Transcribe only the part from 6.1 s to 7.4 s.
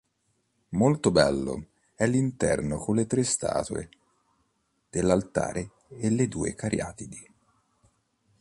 due cariatidi.